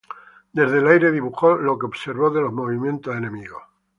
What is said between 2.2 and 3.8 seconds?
de los movimientos enemigos.